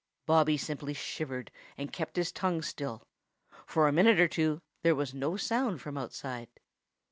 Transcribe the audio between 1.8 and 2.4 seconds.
kept his